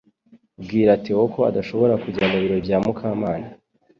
[0.63, 3.47] Bwira Theo ko adashobora kujya mubirori bya Mukamana